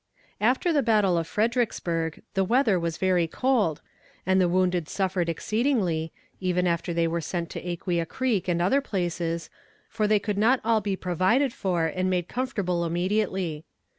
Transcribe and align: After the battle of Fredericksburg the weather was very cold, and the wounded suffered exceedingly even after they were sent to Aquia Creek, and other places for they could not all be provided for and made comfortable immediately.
After 0.39 0.73
the 0.73 0.81
battle 0.81 1.15
of 1.15 1.27
Fredericksburg 1.27 2.23
the 2.33 2.43
weather 2.43 2.79
was 2.79 2.97
very 2.97 3.27
cold, 3.27 3.81
and 4.25 4.41
the 4.41 4.49
wounded 4.49 4.89
suffered 4.89 5.29
exceedingly 5.29 6.11
even 6.39 6.65
after 6.65 6.91
they 6.91 7.07
were 7.07 7.21
sent 7.21 7.51
to 7.51 7.61
Aquia 7.61 8.07
Creek, 8.07 8.47
and 8.47 8.63
other 8.63 8.81
places 8.81 9.51
for 9.87 10.07
they 10.07 10.17
could 10.17 10.39
not 10.39 10.59
all 10.65 10.81
be 10.81 10.95
provided 10.95 11.53
for 11.53 11.85
and 11.85 12.09
made 12.09 12.27
comfortable 12.27 12.83
immediately. 12.83 13.63